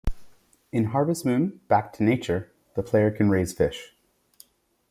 [0.71, 3.93] In "Harvest Moon: Back to Nature" the player can raise fish.